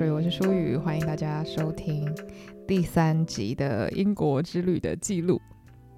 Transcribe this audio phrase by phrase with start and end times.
[0.00, 2.10] 所以我是舒雨，欢迎大家收听
[2.66, 5.38] 第三集的英国之旅的记录。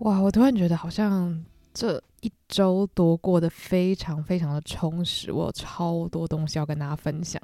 [0.01, 1.41] 哇，我突然觉得好像
[1.73, 7.41] 这一周多过得非常非常的充实，我有超多东西要跟大家分享。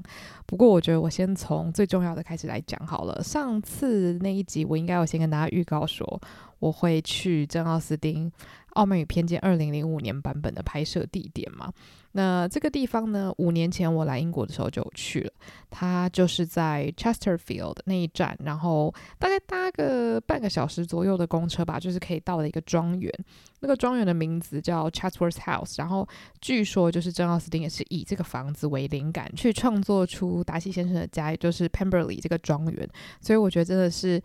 [0.47, 3.23] 不过我觉得我先从最重要的开始来讲好了。
[3.23, 6.21] 上次那一集我应该有先跟大家预告说，
[6.59, 8.31] 我会去珍奥斯汀
[8.71, 11.73] 《傲慢与偏见》二零零五年版本的拍摄地点嘛。
[12.13, 15.33] 那这个地方呢，五年前我来英国的时候就去了，
[15.71, 23.13] 它就是在 Chesterfield 那一站，然后大概搭个半个小时左右的公车吧，就是可以到的一个庄园。
[23.61, 26.09] 那个庄园的名字叫 Chatsworth House，然后
[26.41, 32.89] 据说就是珍奥斯汀也是以这个房子为灵感去创作出达西先生的家，也就是 Pemberley 这个庄园。
[33.21, 34.21] 所以我觉得真的是。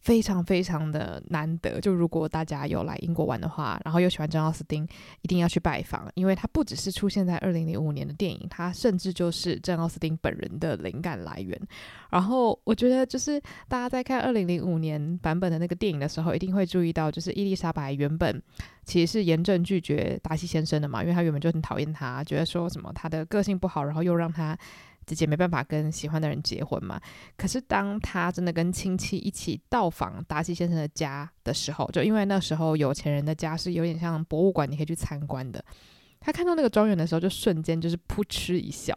[0.00, 4.88] 非常非常的难得，就如果大家有来英国玩的话，然后又喜欢珍奥斯汀，
[5.20, 11.60] 一定要去拜访，因为它不只是出现在二零零五年的电影，它甚至就是珍奥斯汀本人的灵感来源。
[12.10, 18.42] 然后我觉得，就是大家在看二零零五年版本的那个电影的时候，一定会注意到，就是伊丽莎白原本
[18.84, 24.56] 其实是严正拒绝达西先生的嘛，因为他原本就很讨厌他，觉得说什么他的个性不好，然后又让他。
[25.10, 27.00] 自己没办法跟喜欢的人结婚嘛？
[27.36, 35.64] 可是当他真的跟亲戚一起到访达西先生的家的时候，就因为那时候有钱人的家是有点像博物馆，你可以去参观的。
[36.20, 38.94] 他看到那个庄园的时候，就瞬间就是扑哧一笑，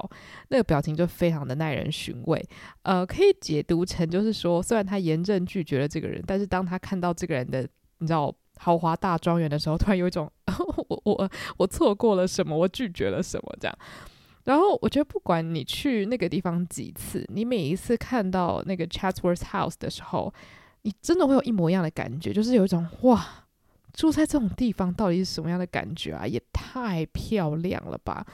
[0.50, 2.48] 那个表情就非常的耐人寻味。
[2.84, 7.68] 呃，可以解读成就是说，虽然他严正拒绝了这个人，但是当他看到这个人的
[7.98, 10.32] 你知道豪华大庄园的时候，突然有一种
[10.90, 13.76] 我我我错过了什么，我拒绝了什么这样。
[14.46, 20.34] 然后我觉得，不管你去那个地方几次，你每一次看到那个 Chatsworth House 的时候，
[20.82, 23.26] 你真的会有一模一样的感觉，就是有一种哇，
[23.94, 26.28] 住在这种地方到底是什么样的感觉啊？
[26.28, 28.26] 也太漂亮了吧！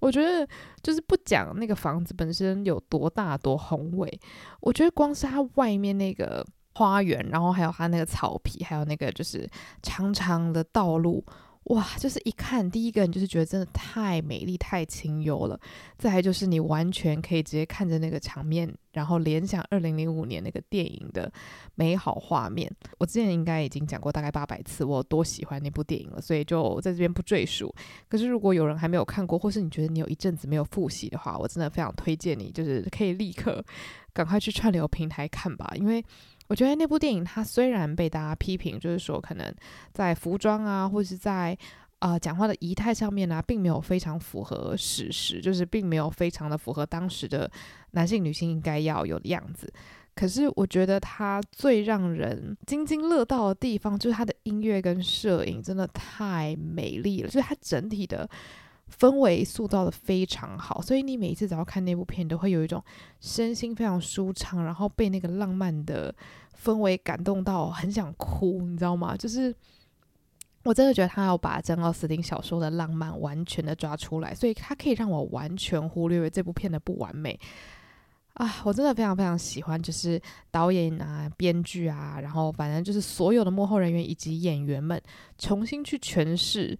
[0.00, 0.44] 我觉得，
[0.82, 4.20] 就是不讲那个房子本身有多大多宏伟，
[4.58, 6.44] 我觉得光是它外面那个
[6.74, 9.48] 花园，然后还有它那个草皮，还有那个就是
[9.80, 11.24] 长长的道路。
[11.66, 15.58] 哇，就是一看第一个人就是觉得真的太美丽、太清幽了。
[15.96, 21.32] 再来就是你完全可以直接看着那个场面，然后联想二零零五年那个电影的
[21.76, 22.68] 美好画面。
[22.98, 27.72] 我之前应该已经讲过大概八百次我多喜欢那部电影了，所以就在这边不赘述。
[28.08, 33.64] 可是如果有人还没有看过，或是你觉得你有一阵子没有复习的话，我真的非常推荐你，就是可以立刻
[34.12, 36.04] 赶快去串流平台看吧，因为。
[36.48, 39.54] 我觉得那部电影，它虽然被大家批评，就是说可能
[39.92, 41.56] 在服装啊，或是在
[42.00, 47.50] 呃讲话的仪态上面呢、啊，并没有非常符合史实，就是并没有非常的符合当时的
[47.92, 49.72] 男性女性应该要有的样子。
[50.14, 58.28] 可是我觉得它最让人津津乐道的地方，就是它的音乐跟摄影真的太美丽了，就是它整体的。
[58.98, 62.82] 氛围塑造的非常好，所以你每一次只要看那部片，都会有一种
[63.20, 66.14] 身心非常舒畅，然后被那个浪漫的
[66.62, 69.16] 氛围感动到很想哭，你知道吗？
[69.16, 69.54] 就是
[70.62, 77.38] 我真的觉得他要把珍奥斯汀小说的浪漫完全的抓出来，所以他可以让我完全忽略这部片的不完美
[78.34, 78.60] 啊！
[78.64, 80.20] 我真的非常非常喜欢，就是
[80.50, 85.00] 导演啊、编剧啊，然后反正就是所有的幕后人员以及演员们
[85.38, 86.78] 重新去诠释。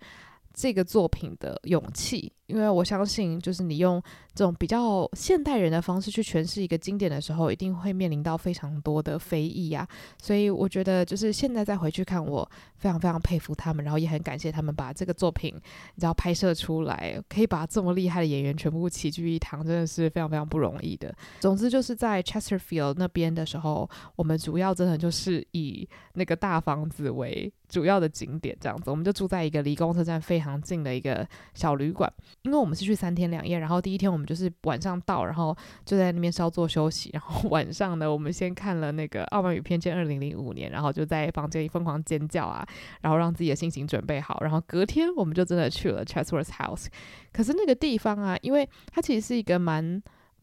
[0.54, 4.02] 这个作品的勇气，因为我相信，就是你用
[4.34, 9.87] 这种比较现代人的方式去诠释一个经典的时候，一定会面临到非常多的非议啊。
[10.20, 21.14] 所以我觉得，就是现在再回去看，我非常非常佩服他们，然后也很感谢他们把这个作品，你知道拍摄出来，可以把这么厉害的演员全部齐聚一堂，真的是非常非常不容易的。
[21.41, 32.12] 总之，就是在 Chesterfield 那边的时候，我们主要真的就是以那个大房子为主要的景点，这样子，我们就住在一个离公车站非常近的一个小旅馆，
[32.43, 42.67] 因为我们是去三天两夜，然后第一天我们就是晚上到，然后就在那边稍作休息，然后 晚上呢，我们先看了那个《傲慢与偏见》二零零五年，然后就在房间里疯狂尖叫啊，
[43.00, 46.87] 然后让自己的心情准备好，然后隔天我们就真的去了 Chatsworth House。
[47.32, 50.02] 可是那个地方啊，因为它其实是一个蛮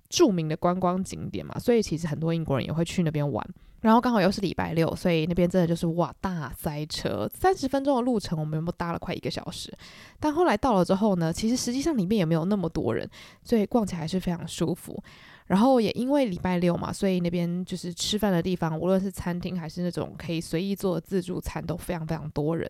[0.10, 3.48] 著名的观光景点嘛，所以其实很多英国人也会去那边玩。
[3.82, 9.74] 然后刚好又是礼拜六，所以那边真的就是哇大塞车，三十分钟的路程，我们有没有搭了快一个小时。
[10.20, 13.10] 但后来到了之后呢，其实实际上里面也没有那么多人，
[13.44, 15.02] 所以逛起来是非常舒服。
[15.48, 22.70] 然后也因为礼拜六嘛，所以那边就是吃饭的地方，无论是餐厅还是那种可以随意做的自助餐，都非常非常多人。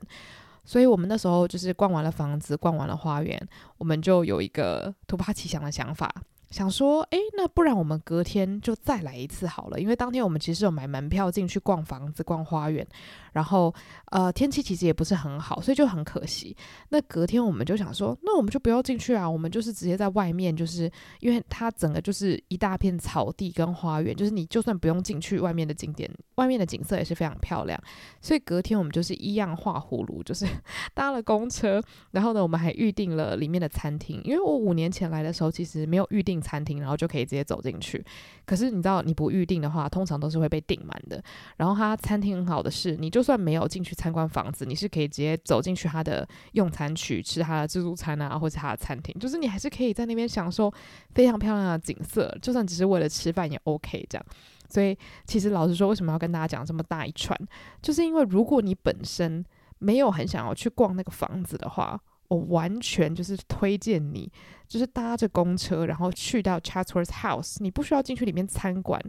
[0.64, 3.38] 所以我们那时候就是逛完了房子，逛完了花园，
[3.78, 6.14] 我们就有一个突发奇想的想法。
[6.50, 12.86] 想说，哎，那不然我们隔天就再来一次好了，因为当天我们其实有买门票进去逛房子、逛花园，
[13.34, 13.74] 然后
[14.12, 16.56] 呃天气其实也不是很好，所以就很可惜。
[16.90, 27.80] 那隔天我们就想说，那我们就不要进去啊，我们就是直接在外面，就是因为它整个就是一大片草地跟花园，就是你就算不用进去外面的景点，外面的景色也是非常漂亮。
[28.22, 30.48] 所以隔天我们就是一样画葫芦，就是
[30.96, 31.82] 搭了公车，
[32.12, 36.40] 然后呢，我们还预定了里面的餐厅，因为我五年前来的时候其实没有预定。
[36.40, 38.04] 餐厅，然后就可以直接走进去。
[38.46, 41.22] 可是你知道，你不预定的话，通常都是会被订满的。
[41.58, 50.72] 然后它餐厅很好的是，你就就算没有进去参观房子，你是可以直接走进去他的用餐区，吃他的自助餐啊，或者他的餐厅，就是你还是可以在那边享受
[51.14, 54.26] 非常漂亮的景色，就算只是为了吃饭也 OK 这样。
[54.70, 57.38] 所以其实老实说，为什么要跟大家讲这么大一串，
[57.82, 59.44] 就是因为如果你本身
[59.80, 62.00] 没有很想要去逛那个房子的话。
[62.30, 64.32] 我完全就是推荐你，
[64.68, 67.58] 就是搭着公车，然后去到 Chatsworth House。
[67.60, 69.02] 你不需要进去里面参观，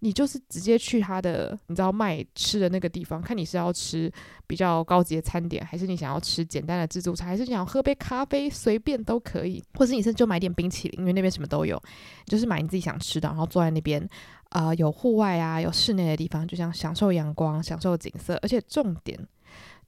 [0.00, 4.12] 你就是直接去他的，你知道卖吃的那个地方，看你是要吃
[4.46, 9.64] 比较高级的餐点，还是你想要吃简单的自助餐，还是想要喝杯咖啡，随便都可以。
[9.74, 11.82] 或是你甚至就买点冰淇淋，因为那边什么都有，
[12.26, 14.06] 就是买你自己想吃的，然后坐在那边，
[14.50, 19.18] 啊、有户外啊，有室内的地方，就像享受阳光，享受景色，而且重点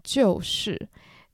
[0.03, 0.89] 就是。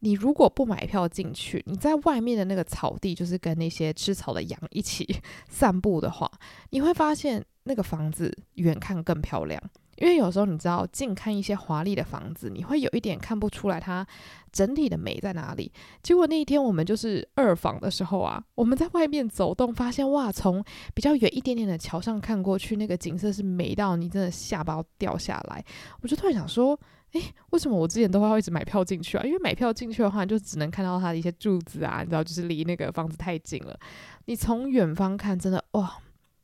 [0.05, 5.17] 你如果不买票进去，你在外面的那个草地，就是跟那些吃草的羊一起
[5.49, 6.31] 散步的话，
[6.69, 9.59] 你会发现那个房子远看更漂亮。
[9.97, 14.07] 因为有时候你知道，近看一些华丽的房子，你会有一点看不出来它
[14.53, 15.73] 整体的美在哪里。
[16.03, 20.63] 结果那一天我们就是二访的时候啊，我们在外面走动，发现哇，从
[20.93, 25.65] 比较远一点点的桥上看过去，那个景色是美到你真的下巴掉下来。
[26.03, 26.79] 我就突然想说。
[27.15, 29.25] 诶，为什么我之前都会一直买票进去啊？
[29.25, 33.79] 因为买票进去的话，就只能看到它的一些柱子啊，你知道，就是离那个房子太近了。
[34.25, 35.97] 你从远方看，真的哇，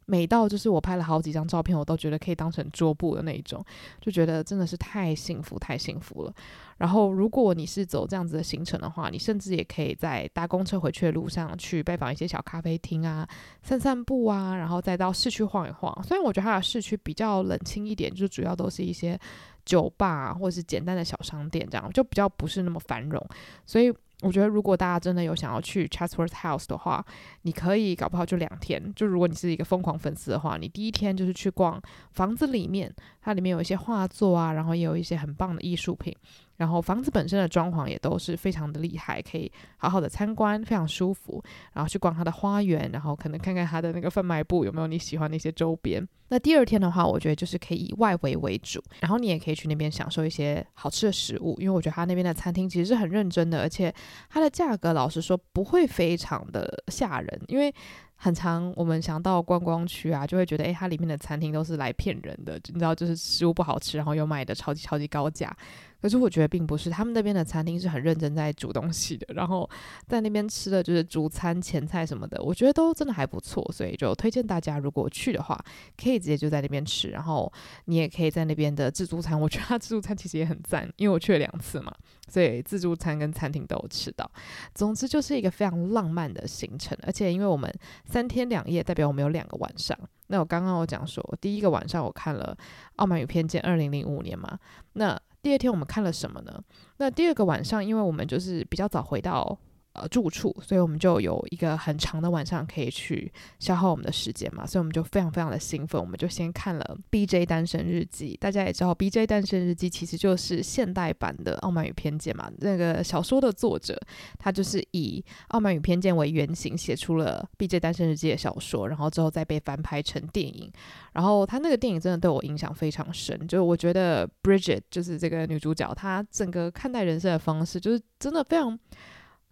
[0.06, 3.64] 美到就是我拍了好几张照片，我都觉得可以当成桌布的那一种，
[4.00, 6.32] 就觉得真的是太幸福，太幸福了。
[6.78, 13.28] 然后，如果你是走这样子的行程的话，你甚至也可以在搭公车回去的路上去拜访一些小咖啡厅啊，
[13.62, 16.02] 散散步啊，然后再到市区晃一晃。
[16.05, 19.19] 虽然我觉得它的市区比较冷清一点，就主要都是一些。
[19.65, 23.25] 酒吧或是简单的小商店，这样就比较不是那么繁荣，
[23.65, 23.93] 所以
[24.23, 27.03] 我觉得如果大家真的有想要去 Chatsworth House 的话，
[27.43, 28.93] 你可以搞不好就两天。
[28.95, 31.81] 就如果你是一个疯狂粉丝的话，你第一天就是去逛
[32.12, 36.14] 房子里面，它里面有一些画作啊，然后也有一些很棒的艺术品。
[36.56, 41.43] 然后房子本身的装潢也都是非常的厉害，可以好好的参观，非常舒服。
[41.72, 46.06] 然后去逛它的花园，然后可能看看它的那个贩卖部有没有你喜欢的一些周边。
[46.28, 53.93] 那第二天的话，我觉得就是可以以外围为主，然后你也可以去那边享受一些好吃的食物，因为我觉得它那边的餐厅其实是很认真的，而且
[54.28, 57.75] 它的价格老实说不会非常的吓人，因为。
[58.22, 65.56] 很常，我们想到观光区啊，就会觉得，诶，它里面的餐厅都是来骗人的，你知道，就是食物不好吃，然后又卖的超级超级高价。
[66.00, 69.69] 可是我觉得并不是，他们那边的餐厅是很认真在煮东西的，然后
[70.06, 75.62] 在那边吃的就是主餐、前菜什么的，我觉得都真的还不错，所以就推荐大家如果去的话，
[76.02, 77.52] 可以直接就在那边吃，然后
[77.85, 81.94] 你也可以在那边的自助餐，我觉得他自助餐其实也很赞，因为我去了两次嘛，
[82.29, 84.31] 所以自助餐跟餐厅都有吃到。
[84.75, 87.70] 总之就是一个非常浪漫的行程，而且因为我们
[88.06, 89.97] 三天两夜，代表我们有两个晚上。
[90.29, 92.56] 那我刚刚我讲说，第一个晚上我看了
[92.97, 94.58] 《傲慢与偏见》，二零零五年嘛，
[94.94, 95.20] 那。
[95.42, 96.62] 第二天我们看了什么呢？
[96.98, 99.59] 那第二个晚上，因为我们就是比较早回到。
[99.92, 107.44] 呃，住处，所以我们就有一个很长的晚上可以去消耗我们的时间嘛，所以我们就非常非常的兴奋，我们就先看了《B.J.
[107.44, 108.35] 单身日记》。
[108.38, 109.26] 大家也知道，《B.J.
[109.26, 112.49] 单身日记》其实就是现代版的《傲慢与偏见》嘛。
[112.59, 114.00] 那个小说的作者，
[114.38, 117.80] 他就是以《傲慢与偏见》为原型写出了《B.J.
[117.80, 120.70] 单身日记》的小说，然后之后再被翻拍成电影。
[121.14, 128.78] 然后他那个电影真的对我影响非常深，就是我觉得 Bridget 就是这个女主角，她整个看待人生的方式，就是真的非常。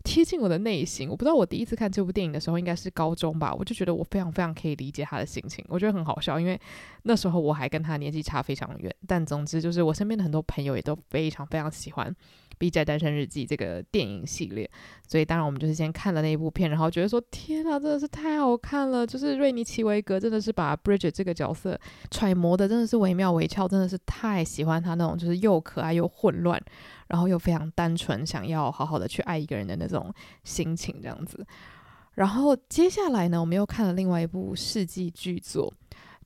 [0.09, 6.59] 贴近我的内心，我不知道我第一次看这部电影的时候应该是高中吧，我就觉得我非常非常可以理解他的心情，我觉得很好笑，因为
[7.03, 8.91] 那时候我还跟他年纪差非常远。
[9.07, 12.11] 但总之就是我身边的很多朋友也都非常非常喜欢
[12.57, 14.69] 《B 站单身日记》这个电影系列，
[15.07, 21.79] 所以当然我们就是先看了那一部片，然后觉得说天啊，真的是太好看了，就是瑞尼奇维格真的是把 Bridget 这个角色
[22.11, 26.59] 揣摩的真的是惟妙惟肖，真的是太喜欢他那种就是又可爱又混乱。
[27.09, 31.45] 然后又非常单纯，想要好好的去爱一个人的那种心情，这样子。
[32.15, 35.73] 然后接下来呢，我们又看了另外一部世纪巨作，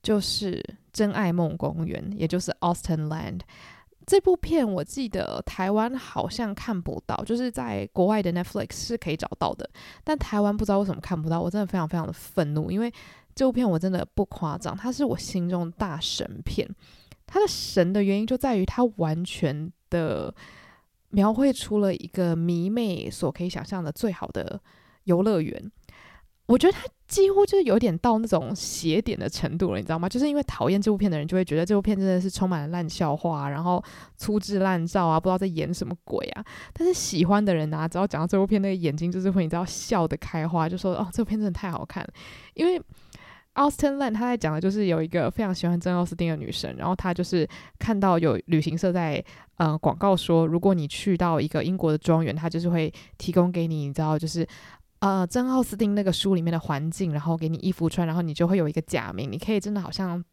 [0.01, 0.53] 就是
[0.91, 3.37] 《真爱梦公园》，也就是《Austin Land》。
[4.05, 9.69] 这部片我记得台湾好像看不到，就是在国外的 Netflix 是可以找到的，
[10.03, 11.39] 但台湾不知道为什么看不到。
[11.39, 12.91] 我真的非常非常的愤怒，因为
[13.33, 16.67] 这部片我真的不夸张，它是我心中大神片。
[17.25, 20.33] 它的神的原因就在于它完全的
[21.13, 24.59] 描绘出了一个迷妹所可以想象的最好的
[25.05, 25.71] 游乐园。
[26.47, 30.09] 我觉得它几乎就是有点到那种邪点的程度了，你知道吗？
[30.09, 33.81] 就是因为讨厌这部片的人就会觉得这部片真的是充满了烂笑话，然后
[34.17, 36.43] 粗制滥造啊，不知道在演什么鬼啊。
[36.73, 42.09] 但是喜欢的人啊，只要讲到这部片，那个眼睛就是会你知道笑得开花，就说哦，这部片真的太好看了。
[42.55, 42.81] 因为
[43.55, 49.23] Austen Land 他在讲的就是有一个非常喜欢珍奥斯汀的女生，然后她就是看到有旅行社在
[49.57, 54.47] 呃广告说，如果你去到一个英国的庄园，他就是会提供给你，你知道就是。
[54.99, 60.23] 呃，珍奥斯汀那个书里面的环境，然后给你衣服穿，然后你就会有一个假名，你可以真的好像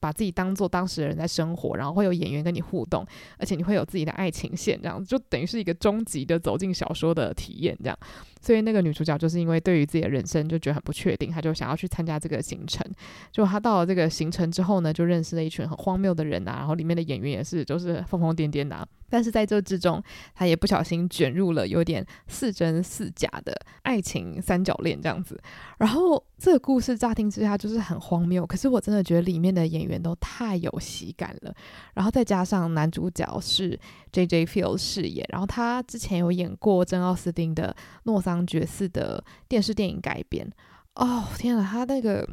[0.00, 3.06] 把自己当做当时的人在生活，然后会有演员跟你互动，
[3.38, 7.96] 而且你会有自己的爱情线，这样就等于是一个终极的走进小说的体验，这样。
[8.40, 12.84] 所以那个女主角就是因为对于自己的人生就觉得很不确定，她就想要去参加这个行程。
[13.32, 18.86] 就她到了这个行程之后呢，就认识了一群很荒谬的人啊，然后里面的演员也是就是疯疯癫癫的。
[19.08, 20.02] 但是在这之中，
[20.34, 25.40] 她也不小心卷入了有点似真似假的爱情三角恋这样子。
[25.78, 31.54] 然后这个故事乍听之下就是很荒谬，可是我真的觉得里面的演员都太有喜感了。
[31.94, 33.78] 然后再加上男主角是
[34.10, 34.44] J.J.
[34.44, 37.74] Field 饰演，然后他之前有演过真奥斯汀的
[38.04, 40.50] 《诺桑觉寺》的电视电影改编。
[40.96, 42.28] 哦天啊，他那个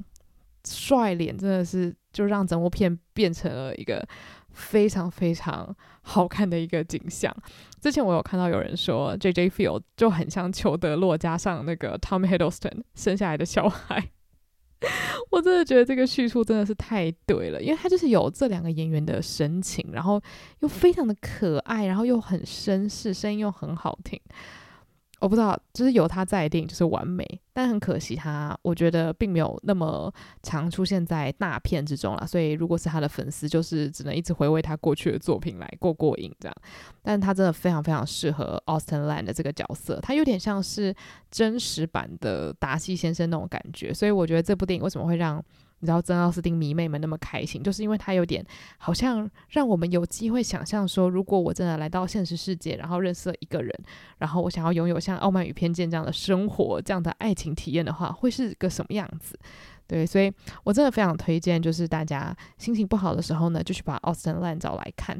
[0.68, 4.04] 帅脸真的是就让整部片变成了一个。
[4.56, 7.36] 非常非常好看的一个景象。
[7.82, 9.50] 之前我有看到有人说，J.J.
[9.50, 14.12] Field 就很像裘德洛加上那个 Tom Hiddleston 生下来的小孩。
[15.32, 20.22] 我真的觉得这个叙述真的是太对了，因为他就是有这两个演员的神情，然后
[20.60, 24.22] 又非常的可爱，然后又很绅士，声音又很好听。
[25.24, 32.28] 我不知道，就是有他在的电影就是完美，但很可惜他，我觉得并没有那么常出现在大片之中了。
[32.28, 36.56] 所以如果是他的粉丝，就是只能一直回味他过去的作品来过过瘾这样。
[37.02, 40.94] 但他真的非常非常适合 Austin Land 的这个角色，他有点像是
[41.32, 43.94] 真实版的达西先生那种感觉。
[43.94, 45.42] 所以我觉得这部电影为什么会让
[45.84, 48.42] 你知道真奥斯汀迷妹们那么开心，就是因为他有点
[48.78, 53.70] 好像让我们有机会想象说，如果我真的来到现实世界，然后认识了一个人，
[54.18, 59.38] 然后我想要拥有像《傲慢与偏见》这样的生活、这样的爱情体验的话，会是个什么样子？
[59.86, 60.32] 对，所以
[60.64, 65.20] 我真的非常推荐，就是大家心情不好的时候呢，就去把《奥斯汀烂照》来看，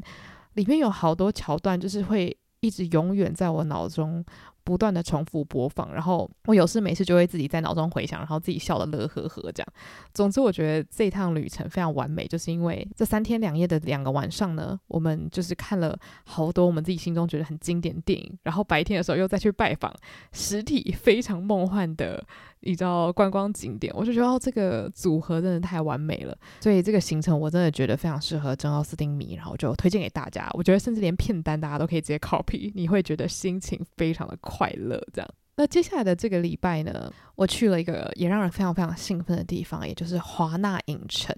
[0.54, 4.24] 里面有好多桥段，就是会一直永远在我脑中。
[4.64, 9.68] 不断的重复播放，然后我有事没事就会自己在脑中回想，然后自己笑得乐呵呵这样。
[10.12, 19.94] 总之，我觉得这趟旅程非常完美，就是因为这三天两夜的两个晚上呢，我们就是看了好多我们自己心中觉得很经典电影，然后白天的时候又再去拜访
[20.32, 22.24] 实体非常梦幻的。
[22.64, 30.48] 比较观光景点，我就觉得哦，这个组合真的太完美了，所以这个行程我真的觉得非常适合真奥斯汀迷，然后就推荐给大家。
[30.54, 34.98] 我觉得甚至连片单大家都可以直接 copy，你会觉得心情非常的快乐。
[35.12, 41.36] 这样，那接下来的这个礼拜呢，我去了一个也让人非常非常兴奋的地方，也就是华纳影城。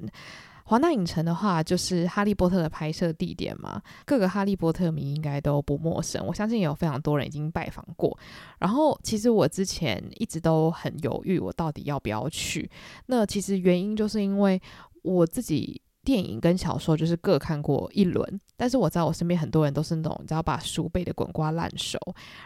[0.69, 6.27] 华纳影城的话，就是《哈利波特》的拍摄地点嘛，各个哈利波特迷应该都不陌生。
[6.27, 8.19] 我相信有非常多人已经拜访过。
[8.59, 12.69] 然后，其实我之前一直都很犹豫，我到底要不要去。
[13.07, 14.61] 那其实原因就是因为
[15.03, 21.97] 我自己电影跟小说就是各看过一轮，但是我知道我身边很多人都是那种，你知道把书背得滚瓜烂熟，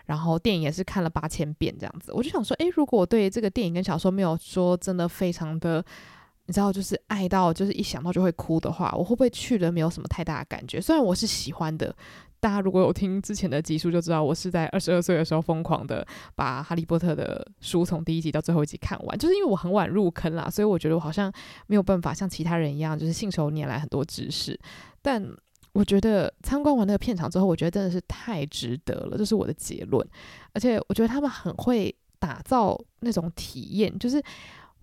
[0.05, 2.13] 然后电影也是看了八千遍这样子。
[2.13, 5.83] 我就想说，诶，如果我对这个电影跟小说没有说真的非常的。
[6.51, 10.81] 你知道，就是爱到，就是一想到就会哭的话，我会不会去了没有什么太大的感觉？
[10.81, 11.95] 虽然我是喜欢的，
[12.41, 16.05] 大家如果有听之前的集数就知道，我是在二十二岁的时候疯狂的
[16.35, 21.33] 把《哈利波特》的书从第一集到最后一集看完，就是因为我很晚入坑啦，所以我觉得我好像
[21.69, 24.59] 没有办法像其他人一样，就是信手拈来很多知识。
[25.01, 25.25] 但
[25.73, 30.05] 我觉得参观完那个片场之后，我觉得真的是太值得了，这是我的结论。
[30.53, 34.21] 而且我觉得他们很会打造那种体验，就是。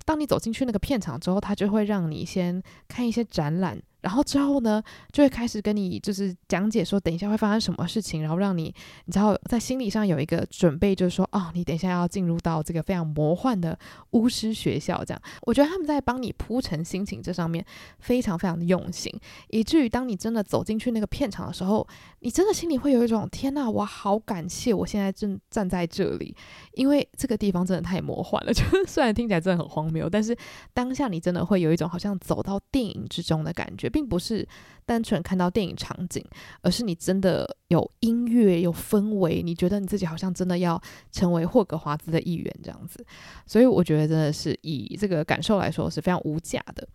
[0.07, 3.77] 当你走进去那个片场之后，他就会让你先看一些展览。
[4.07, 8.73] 然后之后呢，就会开始跟你就是讲解说，等一下会发生什么事情，然后让你
[9.03, 13.77] 你知道在心理上有一个准备，就是说，哦，你等一下要进入到这个非常魔幻的
[14.11, 15.21] 巫师学校，这样。
[15.41, 17.65] 我觉得他们在帮你铺陈心情这上面
[17.99, 19.13] 非常非常的用心，
[19.49, 21.85] 以至于当你真的走进去那个片场的时候，
[22.21, 26.33] 你真的心里会有一种天呐，我好感谢我现在正站在这里，
[26.75, 28.53] 因为这个地方真的太魔幻了。
[28.55, 30.33] 就是虽然听起来真的很荒谬，但是
[30.73, 33.89] 当下你真的会有一种好像走到电影之中的感觉。
[33.97, 34.47] 并不是
[34.85, 36.23] 单纯看到电影场景，
[36.61, 40.79] 而是你真的有音乐、有氛围，你觉得你自己好像真的要
[41.11, 43.03] 成为霍格华兹的一员这样子。
[43.47, 46.87] 所以我觉得真的是以这个感受来说是非常无价的。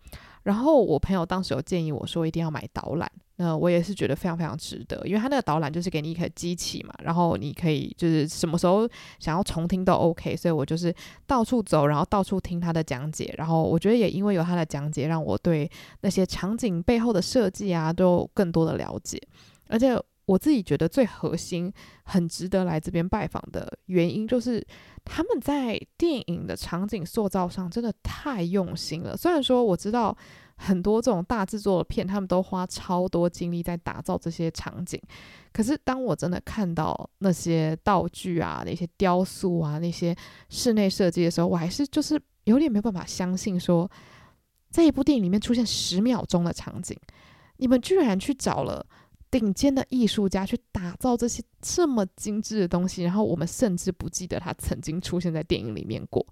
[0.43, 3.11] 然后我朋友当时有建议我说一定要买导览。
[3.37, 10.93] 那我也是觉得非常非常值得，因为他那个导览就是给你一个机器嘛，然后你可以就是什么时候想要重听都 OK，所以我就是
[11.25, 15.69] 到处走，然后到处听他的讲解，然后我觉得也因为有他的讲解，让我对
[16.01, 19.19] 那些场景背后的设计啊都有更多的了解，
[19.67, 21.71] 而且我自己觉得最核心、
[22.03, 24.65] 很值得来这边拜访的原因，就是
[25.03, 30.15] 他们在电影的场景塑造上真的太用心了，虽然说我知道。
[30.55, 35.01] 很多这种大制作的片，他们都花超多精力在打造这些场景。
[35.51, 40.15] 可是当我真的看到那些道具啊、那些雕塑啊、那些
[40.49, 43.91] 室内设计的时候，我还是就是有点没有办法相信说，说
[44.69, 46.95] 在一部电影里面出现十秒钟的场景，
[47.57, 48.85] 你们居然去找了
[49.33, 56.23] 顶尖的艺术家去打造这些这么精致的东西，然后我们甚至不记得他曾经出现在电影里面过。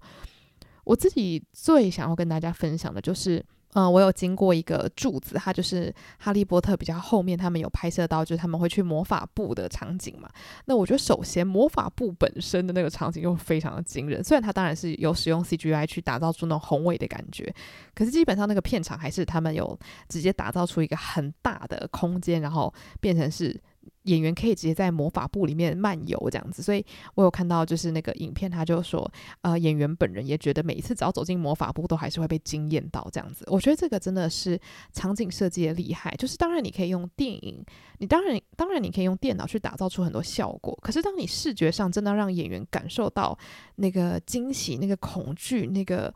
[0.84, 3.44] 我自己最想要跟大家分享的就是。
[3.74, 10.28] 嗯，我有经过一个柱子，它就是哈利波特比较后面，他们有拍摄到，就是他们会去魔法部的场景嘛。
[10.66, 17.54] 那我觉得，首先魔法部本身的那个场景就非常的惊人，虽然它当然是有使用 CGI 去打造出那种宏伟的感觉，
[17.94, 23.58] 可是基本上那个片场还是他们有直接打造出一个很大的空间，然后变成是。
[24.04, 26.84] 演员可以直接在魔法部里面漫游这样子，所以
[27.14, 29.10] 我有看到就是那个影片，他就说，
[29.42, 33.44] 呃，演员本人也觉得每一次只要走进魔法部，都还是会被惊艳到这样子。
[33.48, 34.58] 我觉得这个真的是
[34.92, 37.64] 场景设计的厉害，就是当然你可以用电影，
[37.98, 43.38] 你当然当然你可以用电脑去打造出很多效果，可是当你视觉上真的让演员感受到
[43.76, 46.12] 那个惊喜、那个恐惧、那个。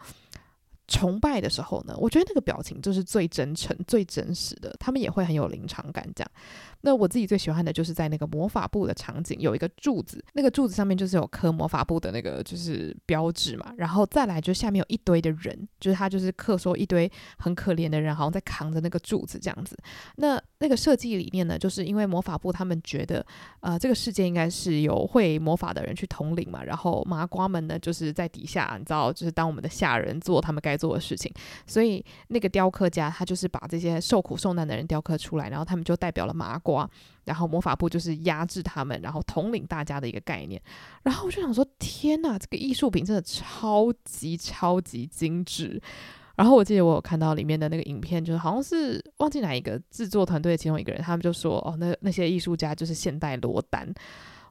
[0.88, 6.08] 崇拜的时候呢，我觉得那个表情就是最真诚、最真实的，他们也会很有临场感。
[6.14, 6.30] 这样，
[6.86, 19.76] 那我自己最喜欢的就是在那个魔法部的场景，有一个柱子，那个柱子上面就是有刻魔法部的那个就是标志嘛，然后再来就下面有一堆的人，就是他就是刻说一堆很可怜的人，好像在扛着那个柱子这样子。
[20.14, 23.26] 那那个设计理念呢，就是因为魔法部他们觉得，
[23.58, 31.32] 呃，这个世界应该是由会魔法的人去统领嘛，然后麻瓜们呢就是在底下，你知道，就是当我们的下人做他们该做的事情，
[31.66, 36.75] 所以那个雕刻家他就是把这些受苦受难的人雕刻出来，然后他们就代表了麻瓜，
[37.24, 40.60] 然后魔法部就是压制他们，然后统领大家的一个概念。
[41.04, 45.80] 然后我就想说，天哪，这个艺术品真的超级超级精致。
[46.34, 53.92] 然后我记得我有看到里面的那个影片，就是好像是忘记哪一个制作团队的其中一个人，他们就说，哦，那那些艺术家就是现代罗丹。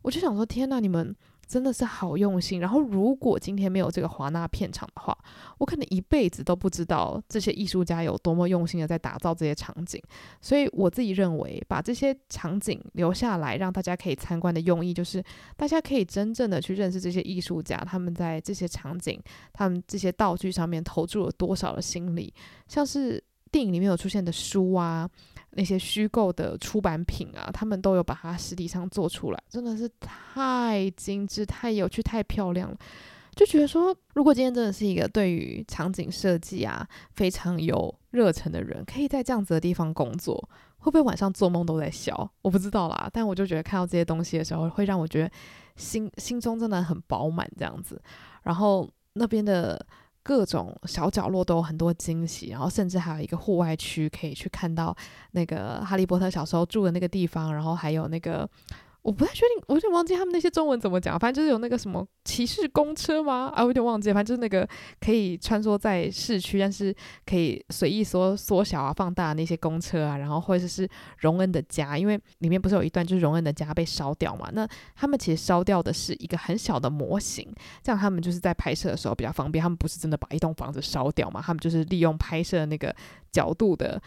[0.02, 1.16] 我就想说，天哪，你们。
[1.47, 2.60] 真的是好用心。
[2.60, 5.17] 然后，如果今天没有这个华纳片场的话，
[5.58, 10.01] 我可能一辈子都不知道这些艺术家有多么用心的在打造这些场景。
[10.41, 15.23] 所以，我自己认为，把这些场景留下来，让大家可以参观的用意，就是
[15.55, 19.21] 大家可以真正的去认识这些艺术家，他们在这些场景、
[19.53, 22.34] 他们这些道具上面投注了多少的心力。
[22.67, 25.10] 像是电影里面有出现的书啊。
[25.58, 32.78] 那些虚构的出版品啊，他们都有把它实体上做出来，真的是太精致、太有趣、太漂亮了。
[33.34, 40.38] 就觉得说，如果今天真的是一个对于场景设计啊非常有热忱的人，可以在这样子的地方工作，
[40.80, 42.30] 会不会晚上做梦都在笑？
[42.41, 43.10] 我不知道啦。
[43.13, 45.32] 但我就觉得看到这些东西的时候，会让我觉得
[45.78, 48.02] 心心中真的很饱满这样子。
[48.44, 49.86] 然后那边的。
[50.26, 54.96] 各种小角落都有很多惊喜，然后甚至还有一个户外区，可以去看到
[55.34, 58.50] 那个哈利波特小时候住的那个地方，然后还有那个。
[59.06, 61.18] 我不太确定，我有点忘记他们那些中文怎么讲。
[61.20, 63.52] 反正就是有那个什么骑士公车吗？
[63.54, 64.12] 啊，我有点忘记。
[64.12, 64.68] 反正就是那个
[65.00, 66.91] 可以穿梭在市区，但是
[67.24, 70.18] 可以随意缩缩小啊、放大那些公车啊。
[70.18, 70.89] 然后或者是
[71.20, 74.50] 荣恩的家，因为里面不是有一段就是荣恩的家被烧掉嘛？
[74.54, 77.48] 那他们其实烧掉的是一个很小的模型，
[77.84, 79.62] 这样他们就是在拍摄的时候比较方便。
[79.62, 81.39] 他们不是真的把一栋房子烧掉嘛？
[81.46, 82.96] 他们就是利用拍摄那个
[83.32, 84.02] 角度的，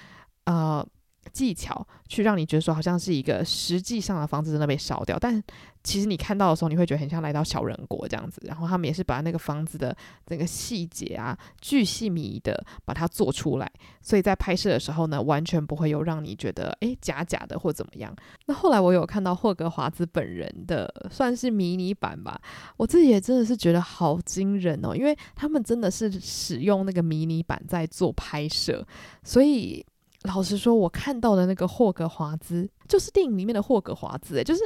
[0.46, 0.84] 呃。
[1.32, 5.42] 技巧去让你觉得说好像是一个实际上的房子真的被烧掉，但
[5.84, 8.42] 其实你看到的时候，你会觉得很像来到小人国这样子。
[8.44, 13.70] 然后他们也是把那个房子的整个细节啊，巨细靡的把它做出来，
[14.02, 18.14] 所以在拍摄的时候呢，完全不会有让你觉得诶假假的或怎么样。
[18.46, 22.38] 那后来我有看到霍格华兹本人的算是迷你版吧，
[22.76, 28.86] 我自己也真的是觉得好惊人哦，因为他们真的是使用那个迷你版在做拍摄，
[29.22, 29.86] 所以。
[30.22, 34.62] 老实说，我看到的那个霍格华兹，就是电影里面的霍格华兹，诶，就是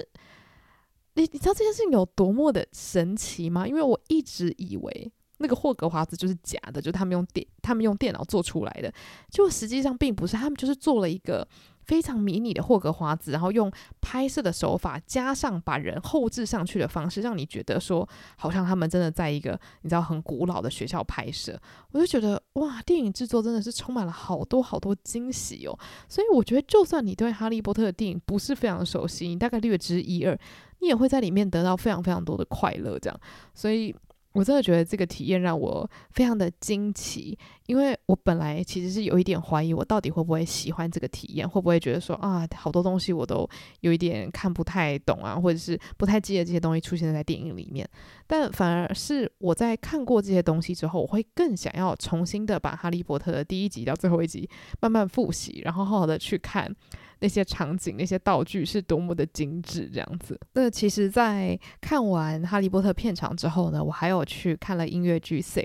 [1.15, 3.67] 你，你知道这件事情有多么的神奇吗？
[3.67, 8.93] 因为我一直以为那个霍格华兹就是假的，就是他们用电他们用电脑做出来的，
[9.31, 11.47] 就实际上并不是，他们就是做了一个。
[11.85, 21.59] 非常迷你的霍格华兹，然后用拍摄的手法加上把人后置上去的方式，让你觉得说好像他们真的在一个你知道很古老的学校拍摄。
[21.91, 25.79] 我就觉得哇，电影制作真的是充满了好多好多惊喜哦。
[26.09, 30.39] 所以我觉得，就算你对哈利波特的电影不是非常熟悉，你大概略知一二，
[30.81, 32.99] 你也会在里面得到非常非常多的快乐。
[32.99, 33.21] 这样，
[33.55, 33.95] 所以。
[34.33, 43.49] 我真的觉得这个体验让我非常的惊奇，因为我本来其实是有一点怀疑，我到底会不会喜欢这个体验，会不会觉得说啊，好多东西我都
[43.81, 47.89] 有一点看不太懂啊，或者是不太记得这些东西出现在电影里面。
[48.27, 54.49] 但反而是我在看过这些东西之后，我会更想要重新的把《哈利波特》的第一集到最后一集
[54.81, 56.75] 慢慢复习，然后好好的去看。
[57.23, 60.39] 那些场景、那些道具是多么的精致，这样子。
[60.55, 65.65] 那其实，在看完《哈利波特》片场之后呢，我还有去看了音乐剧《Six》。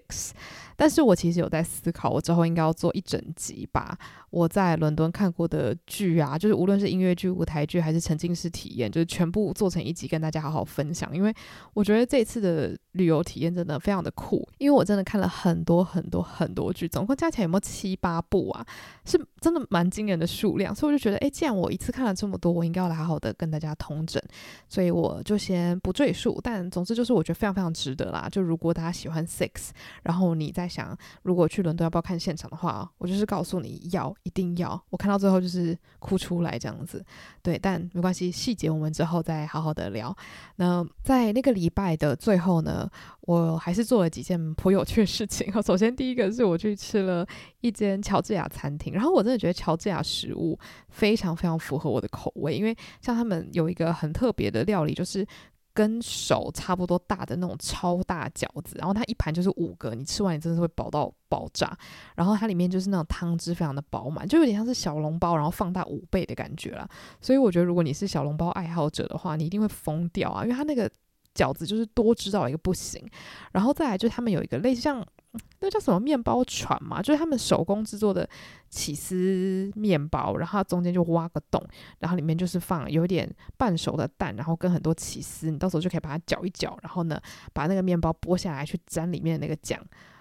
[0.80, 3.98] 但是我其实有在思考，我之后应该要做一整集，吧
[4.30, 11.10] 我在伦敦看过的剧啊，就是无论是音乐剧、舞台剧还是沉浸式体验，就是全部做成一集跟大家好好分享。
[11.16, 11.34] 因为
[11.74, 18.64] 我觉得这次的旅游体验真的非常的酷，因为我真的看了很多很多很多剧，总共加起来有没有七八部啊？
[19.04, 24.22] 是真的蛮惊人的数量，所以我就觉得，哎，既然我一次看了这么多，我应该要来好好的跟大家通整，
[24.68, 26.40] 所以我就先不赘述。
[26.44, 28.28] 但总之就是我觉得非常非常值得啦。
[28.32, 29.70] 就如果大家喜欢 Six，
[30.04, 34.82] 然后你在想，如果去伦敦要不要看现场的话，我就是告诉你要，一定要。
[34.90, 37.04] 我看到最后就是哭出来这样子，
[37.42, 40.16] 对，但没关系，细节我们之后再好好的聊。
[40.56, 42.90] 那在那个礼拜的最后呢，
[43.28, 45.52] 我还是做了几件颇有趣的事情。
[45.62, 47.28] 首先第一个是我去吃了
[47.62, 50.58] 一间乔治亚餐厅，然后我真的觉得乔治亚食物
[50.90, 55.28] 非常非常符合我的口味，因为像他们有一个很特别的料理，就是。
[55.78, 61.78] 跟手差不多大的那种超大饺子，然后它一盘就是五个，你吃完你真的是会饱到爆炸。
[62.16, 66.90] 然后它里面就是那种汤汁非常的饱满，就有点像是小笼包，然后放大五倍的感觉啦。
[67.22, 70.90] 所以我觉得如果你是小笼包爱好者的话，你一定会疯掉啊，因为它那个
[71.38, 73.08] 饺子就是多知道一个不行。
[73.52, 75.06] 然后再来就是他们有一个类似像。
[75.60, 77.00] 那叫什么面包船嘛？
[77.00, 78.28] 就是他们手工制作的
[78.70, 81.64] 起司面包，然后中间就挖个洞，
[82.00, 87.22] 然后里面就是放有点半熟的蛋，然后跟很多起司，你到时候就可以把它搅一搅，然后呢，
[87.54, 89.80] 把那个面包剥下来去沾里面那个酱。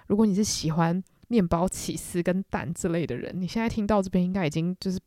[0.09, 4.99] 如果你是喜欢面包、起司跟蛋之类的人，你现在听到这边应该已经就是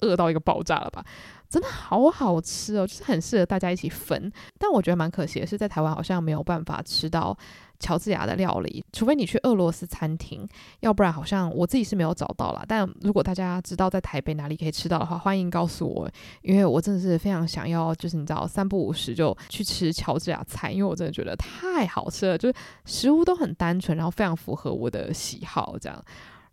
[0.00, 1.04] 饿到一个爆炸了吧？
[1.48, 4.32] 真的好好吃哦，就是很适合大家一起分。
[4.58, 7.36] 但我觉得蛮可惜的是，在台湾好像没有办法吃到。
[7.82, 10.46] 乔治亚的料理，除非你去俄罗斯餐厅，
[10.80, 12.62] 要不然好像我自己是没有找到啦。
[12.68, 16.06] 但如果大家知道在台北哪里可以吃到的话，欢迎告诉我，
[16.42, 22.54] 因为我真的是非常想要，就是你知道三不五时就去吃乔治亚菜，因为我真的觉得太好吃了，就是
[22.84, 26.04] 食物都很单纯，然后非常符合我的喜好这样。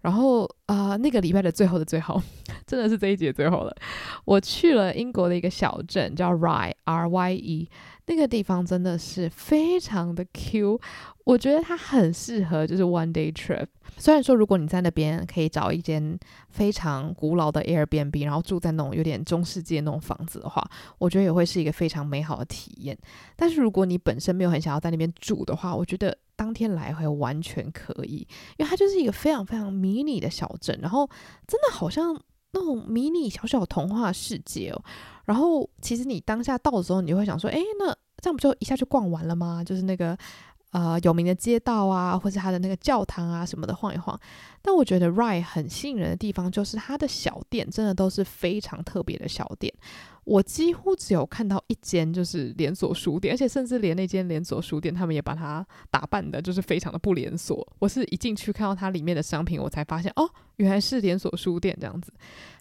[0.02, 2.22] 然后啊、那个礼拜的最后的最后，
[2.66, 3.76] 真的是这一集的最后了，
[4.26, 7.70] 我去了英国的一个小镇叫 Rye R Y E。
[8.10, 10.80] 那个地方真的是非常的 Q，
[11.26, 13.66] 我觉得它很适合就是 one day trip。
[13.98, 16.18] 虽然说如果你在那边可以找一间
[16.50, 20.66] 非常古老的 Airbnb，然后住在那种有点中世纪那种房子的话，
[21.00, 22.98] 我觉得也会是一个非常美好的体验。
[23.36, 31.06] 但是如果你本身没有很想要在那边住的话，我觉得当天来回完全可以，因为它就是一个非常非常迷你的小镇，然后
[31.46, 32.18] 真的好像
[32.52, 34.82] 那种迷你小小童话世界哦。
[35.26, 39.62] 然后，其实你当下到的时候，你就会想说，诶，那这样不就一下就逛完了吗？
[39.64, 40.18] 就是那个
[40.72, 44.18] 呃有名的街道啊，或是它的那个教堂啊什么的晃一晃。
[44.68, 49.74] 但我觉得 Rye 很吸引人的地方，就是它的小店真的都是非常特别的小店。
[50.26, 57.66] 我几乎只有看到一间就是连锁书店，而且甚至连那间连锁书店，他们也把它打扮的，就是非常的不连锁。
[57.80, 62.12] 我是一进去看到它里面的商品，我才发现哦，原来是连锁书店这样子。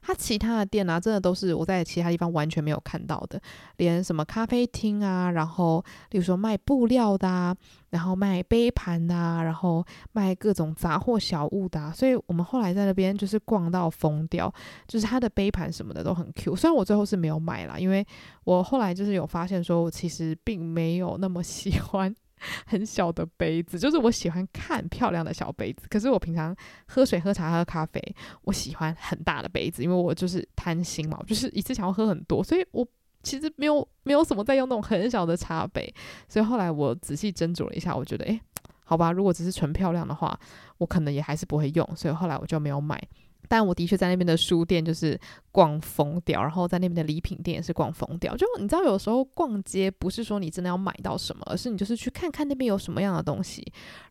[0.01, 3.43] 它其他的店啊，真的都是我在其他地方完全没有看到的，
[3.79, 7.57] 连什么咖啡厅啊，然后例如说卖布料的啊，
[7.91, 11.93] 然后卖杯盘的啊，然后卖各种杂货小物的啊。
[11.97, 14.53] 所以我们后来在那边就是逛到疯掉，
[14.87, 16.55] 就是它的杯盘什么的都很 Q。
[16.55, 17.57] 虽然我最后是没有买。
[17.57, 18.07] 啦，因为
[18.45, 22.15] 我后来就是有发现，说我其实并没有那么 喜欢
[22.67, 25.87] 很小的杯子，就是我喜欢看漂亮的小杯子。
[25.89, 26.55] 可是我平常
[26.87, 27.99] 喝水、喝茶、喝咖啡，
[28.43, 32.87] 我喜欢很大的杯子，因为我就是贪心嘛，就是一次想要喝很多，所以我
[33.23, 35.93] 其实没有没有什么在用那种很小的茶杯。
[36.29, 38.39] 所以后来我仔细斟酌了一下，我觉得，诶，
[38.89, 40.39] 好吧，如果只是纯漂亮的话，
[40.79, 43.03] 我可能也还是不会用，所以后来我就没有买。
[43.49, 45.17] 但我的确在那边的书店就是
[45.53, 48.37] 逛疯掉，然后在那边的礼品店也是逛疯掉。
[48.37, 53.65] 就你知道，有时候逛街不是说你真的要买到什么，而是你就是去看看那边有什么样的东西，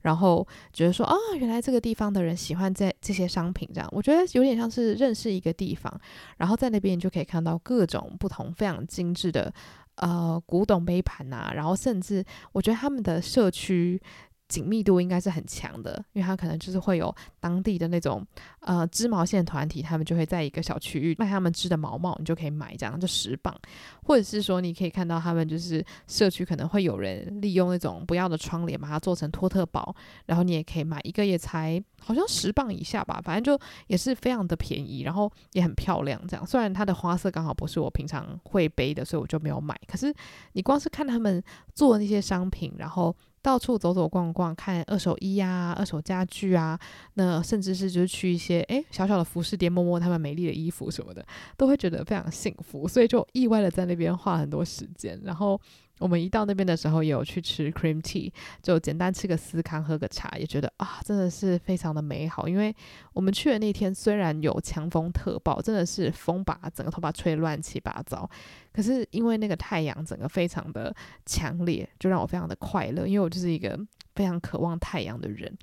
[0.03, 5.93] 然后觉得说啊，原来这个地方的人喜欢在这些商品，这样我觉得有点像是认识一个地方。
[6.37, 9.53] 然后在那边你就可以看到各种不同、非常精致的
[9.95, 14.01] 呃古董杯盘啊，然后甚至我觉得他们的社区。
[14.47, 18.25] 紧密度应该是很强的，因为它可能就是会有当地的那种
[18.59, 23.55] 呃织毛线团体，他们就会在一个小区域卖他们织的毛毛，你就可以买这样就十磅，
[24.03, 29.95] 或者是说你可以看到他们就是社区可能会有人利用那种不要的窗帘把它做成托特包，
[30.27, 36.45] 然后你也可以买一个也才好像十磅以下吧，反正就也是非常的便宜，然后也很漂亮这样。
[36.45, 40.13] 虽然它的花色刚好不是我平常会背的，所以我就没有买，可是
[40.53, 43.15] 你光是看他们做那些商品，然后。
[43.45, 46.79] 到处走走逛逛，看二手衣呀、二手家具啊，
[47.13, 51.23] 那甚至是就是去一些诶小小的服饰店摸摸他们美丽的衣服什么的，
[51.55, 55.61] 都会觉得非常幸福，所以就意外的在那边花很多时间，然后。
[55.99, 58.31] 我们一到那边的时候，有去吃 cream tea，
[58.61, 62.47] 就简单吃个司康，喝个茶，也觉得啊，真的是非常的美好。
[62.47, 62.75] 因为
[63.13, 68.29] 我们去的那天虽然有强风特暴，真的是风把整个头发吹乱七八糟，
[68.73, 70.93] 可是因为那个太阳整个非常的
[71.25, 73.07] 强烈，就让我非常的快乐。
[73.07, 73.79] 因为我就是一个
[74.15, 75.57] 非常渴望太阳的人，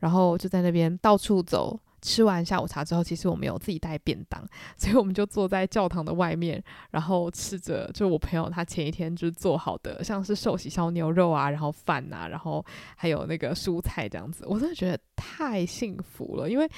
[0.00, 1.78] 然后就在那边到处走。
[2.00, 4.44] 吃完下午茶之后，其实我没有自己带便当，
[4.76, 12.64] 所以我们就坐在教堂的外面，然后吃着就我朋友他前一天就做好的，像是寿喜烧牛肉啊，然后饭啊，然后
[12.96, 16.48] 还有那个蔬菜这样子，我真的觉得太幸福了。
[16.48, 16.70] 因为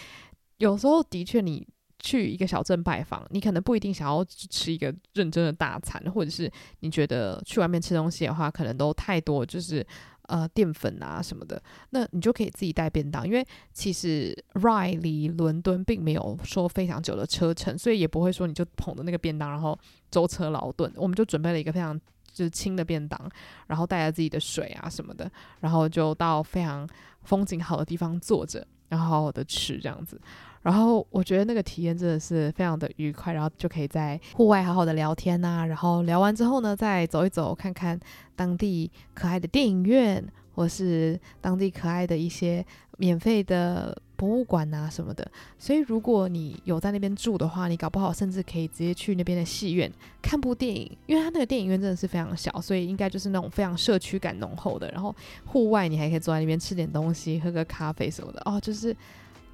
[0.59, 1.67] 有时候的确，你
[1.99, 9.87] 去一个小镇拜访，你可能不一定想要吃一个认真的大餐，或者是你觉得去外面吃东西的话，可能都太多，就是。
[10.31, 19.77] 呃，淀粉啊什么的，那你就可以自己带便当，因为其实 Rye 离伦敦并没有说非常久的车程，所以也不会说你就捧着那个便当，然后
[20.09, 20.93] 舟车劳顿。
[20.95, 21.99] 我们就准备了一个非常
[22.33, 23.21] 就是轻的便当，
[23.67, 26.89] 然后带着自己的水啊什么的，然后就到非常
[27.25, 30.21] 风景好的地方坐着，然后好好的吃这样子。
[30.61, 37.99] 然后我觉得那个体验真的是非常的愉快，然后就可以在户外好好的聊天呐，然后聊完之后呢，再走一走，看看
[38.37, 40.23] 当地可爱的电影院，
[40.55, 42.63] 或是当地可爱的一些
[42.99, 45.27] 免费的博物馆啊什么的。
[45.59, 54.91] 所以如果你有在那边住的话，你搞不好甚至可以直接去那边的戏院看部电影，因为它那个电影院真的是非常小，所以应该就是那种非常社区感浓厚的。
[54.91, 58.95] 然后户外你还可以坐在那边吃点东西，喝个咖啡什么的哦，就是。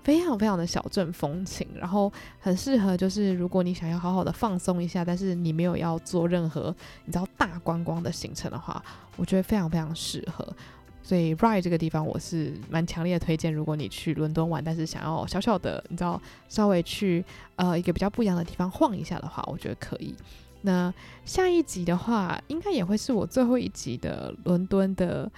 [0.02, 6.72] 非常非常的小镇风情，然后很适合，就是如果你想要好好的放松一下，但是你没有要做任何
[7.06, 8.80] 你知道大观光的行程的话，
[9.16, 10.46] 我觉得非常非常适合。
[11.06, 20.16] 所以 Rye 这个地方我是蛮强烈的推荐，如果你去伦敦玩，但是想要小小的你知道稍微去呃一个比较不一样的地方晃一下的话，我觉得可以。
[20.62, 20.92] 那
[21.24, 25.30] 下一集的话，应该也会是我最后一集的伦敦的。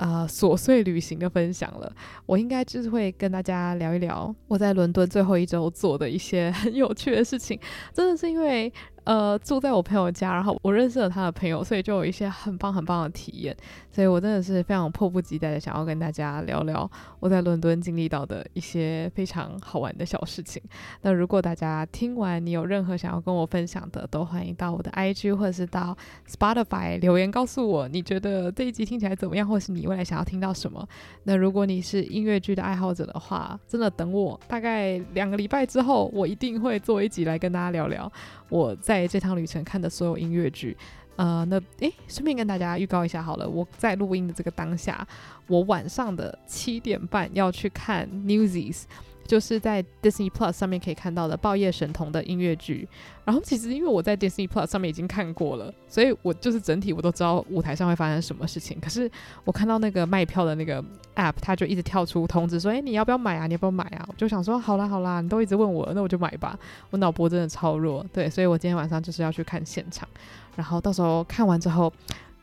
[0.00, 1.92] 呃，琐碎旅行的分享了，
[2.24, 7.58] 我应该就是会跟大家聊一聊我在伦敦最后一周做的一些 很有趣的事情，
[7.92, 8.72] 真的是因为。
[9.08, 13.56] 呃，住在我朋友家，然后我认识了他的朋友，所以就有一些很棒很棒的体验。
[13.90, 20.62] 所以我真的是非常迫不及待的想要跟大家聊聊我在伦敦经历到的一些非常好玩的小事情。
[21.00, 25.96] 那如果大家听完你有任何想要跟我分享的，都欢迎到我的 IG 或者是到
[26.28, 30.86] Spotify 留言告诉我，你觉得这一集听起来怎么样，或是你未来想要听到什么。
[31.22, 38.12] 那如果你是音乐剧的爱好者的话，真的等我大概两个礼拜之后，我一定会做一集来跟大家聊聊。
[38.48, 40.76] 我在这趟旅程看的所有音乐剧，
[41.16, 45.06] 呃，那诶，顺便跟大家预告一下好了，我在录音的这个当下，
[45.46, 48.84] 我晚上的七点半要去看 Newsies。
[49.28, 52.88] 就是在 Disney Plus 上面可以看到的《报业神童》的音乐剧，
[53.26, 58.80] 然后其实因为我在 Disney Plus 上面已经看过了，所以我就是整体我都知道舞台上会发生什么事情。
[58.80, 59.08] 可是
[59.44, 60.82] 我看到那个卖票的那个
[61.14, 63.46] App，它就一直跳出通知说：“诶，你要不要买啊？
[63.46, 70.08] 你要不要买啊？”我就想说：“好啦好啦，你都一直问我，那我就买吧。”我脑波真的超弱，对，所以我今天晚上就是要去看现场，
[70.56, 71.92] 然后到时候看完之后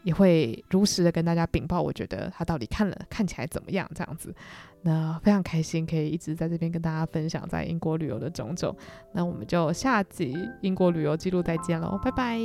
[0.06, 3.89] 也会如实的跟大家禀报，我觉得他到底看了看起来怎么样。
[3.96, 4.34] 这样子
[4.84, 8.76] 那非常开心，可以一直在这边跟大家分享在英国旅游的种种。
[9.12, 12.39] 那我们就下集英国旅游记录再见喽，拜拜。